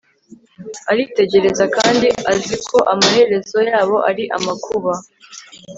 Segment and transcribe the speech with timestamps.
[0.91, 4.93] aritegereza, kandi azi ko amaherezo yabo ari amakuba